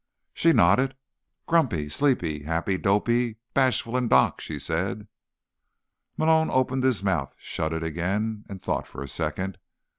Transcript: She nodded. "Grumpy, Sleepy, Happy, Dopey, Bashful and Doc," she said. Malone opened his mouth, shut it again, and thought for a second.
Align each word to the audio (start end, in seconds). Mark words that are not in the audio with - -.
She 0.33 0.51
nodded. 0.51 0.95
"Grumpy, 1.45 1.87
Sleepy, 1.87 2.41
Happy, 2.41 2.75
Dopey, 2.79 3.37
Bashful 3.53 3.95
and 3.95 4.09
Doc," 4.09 4.41
she 4.41 4.57
said. 4.57 5.07
Malone 6.17 6.49
opened 6.49 6.81
his 6.83 7.03
mouth, 7.03 7.35
shut 7.37 7.71
it 7.71 7.83
again, 7.83 8.43
and 8.49 8.59
thought 8.59 8.87
for 8.87 9.03
a 9.03 9.07
second. 9.07 9.59